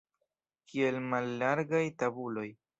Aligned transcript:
Kiel 0.71 0.97
mallarĝaj 1.13 1.85
tabuloj! 2.03 2.51